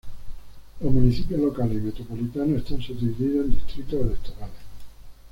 [0.79, 4.49] Los municipios locales y metropolitanos están subdivididas en distritos electorales.